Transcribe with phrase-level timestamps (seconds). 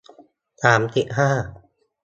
[0.61, 1.29] สามสิบห้า